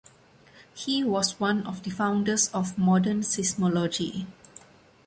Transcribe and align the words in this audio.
He 0.73 1.03
was 1.03 1.39
one 1.39 1.63
of 1.67 1.83
the 1.83 1.91
founders 1.91 2.47
of 2.55 2.75
modern 2.75 3.19
Seismology. 3.19 4.25